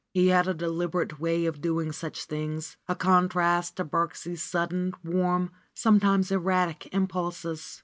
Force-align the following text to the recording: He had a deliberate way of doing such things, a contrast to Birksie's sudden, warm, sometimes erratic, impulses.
He 0.15 0.29
had 0.29 0.47
a 0.47 0.55
deliberate 0.55 1.19
way 1.19 1.45
of 1.45 1.61
doing 1.61 1.91
such 1.91 2.25
things, 2.25 2.75
a 2.87 2.95
contrast 2.95 3.75
to 3.77 3.85
Birksie's 3.85 4.41
sudden, 4.41 4.95
warm, 5.03 5.51
sometimes 5.75 6.31
erratic, 6.31 6.91
impulses. 6.91 7.79